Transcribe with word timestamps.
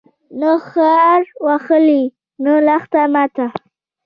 نه 0.39 0.53
خر 0.67 1.21
وهلی، 1.45 2.03
نه 2.43 2.53
لښته 2.65 3.01
ماته 3.13 3.45